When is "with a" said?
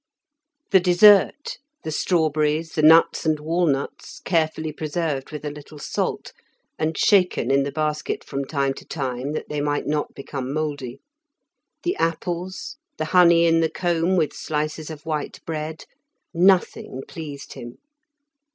5.31-5.51